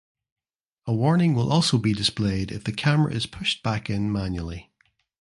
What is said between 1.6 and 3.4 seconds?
be displayed if the camera is